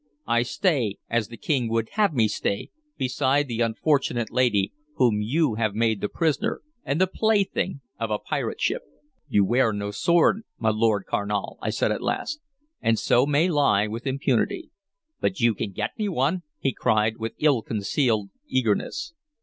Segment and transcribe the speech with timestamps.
[0.25, 5.53] I stay, as the King would have me stay, beside the unfortunate lady whom you
[5.61, 8.81] have made the prisoner and the plaything of a pirate ship."
[9.27, 12.41] "You wear no sword, my Lord Carnal," I said at last,
[12.81, 14.71] "and so may lie with impunity."
[15.19, 19.13] "But you can get me one!" he cried, with ill concealed eagerness.